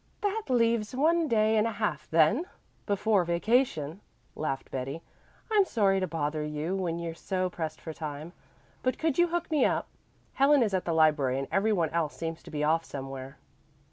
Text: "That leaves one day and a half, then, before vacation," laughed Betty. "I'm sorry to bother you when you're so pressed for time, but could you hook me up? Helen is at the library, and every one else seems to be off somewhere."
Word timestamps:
"That 0.21 0.45
leaves 0.49 0.95
one 0.95 1.27
day 1.27 1.57
and 1.57 1.67
a 1.67 1.73
half, 1.73 2.09
then, 2.09 2.45
before 2.87 3.23
vacation," 3.23 4.01
laughed 4.35 4.71
Betty. 4.71 5.03
"I'm 5.51 5.63
sorry 5.63 5.99
to 5.99 6.07
bother 6.07 6.43
you 6.43 6.75
when 6.75 6.97
you're 6.97 7.13
so 7.13 7.51
pressed 7.51 7.79
for 7.79 7.93
time, 7.93 8.33
but 8.81 8.97
could 8.97 9.19
you 9.19 9.27
hook 9.27 9.51
me 9.51 9.63
up? 9.63 9.87
Helen 10.33 10.63
is 10.63 10.73
at 10.73 10.85
the 10.85 10.93
library, 10.93 11.37
and 11.37 11.47
every 11.51 11.71
one 11.71 11.89
else 11.91 12.15
seems 12.17 12.41
to 12.41 12.49
be 12.49 12.63
off 12.63 12.83
somewhere." 12.83 13.37